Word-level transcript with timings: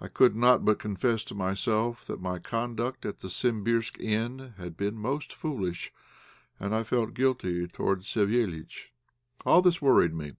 I 0.00 0.08
could 0.08 0.34
not 0.34 0.64
but 0.64 0.78
confess 0.78 1.22
to 1.24 1.34
myself 1.34 2.06
that 2.06 2.18
my 2.18 2.38
conduct 2.38 3.04
at 3.04 3.18
the 3.20 3.28
Simbirsk 3.28 4.00
Inn 4.00 4.54
had 4.56 4.74
been 4.74 4.96
most 4.96 5.34
foolish, 5.34 5.92
and 6.58 6.74
I 6.74 6.82
felt 6.82 7.12
guilty 7.12 7.66
toward 7.66 8.00
Savéliitch. 8.00 8.86
All 9.44 9.60
this 9.60 9.82
worried 9.82 10.14
me. 10.14 10.32